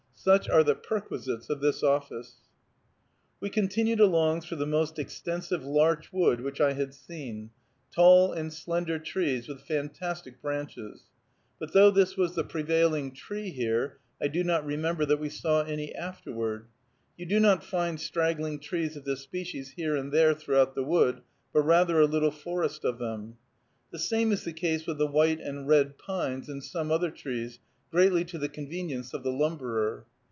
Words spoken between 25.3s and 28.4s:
and red pines, and some other trees, greatly to